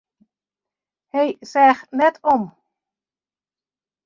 Hy 1.13 1.25
seach 1.51 1.81
net 1.97 2.15
om. 2.33 2.43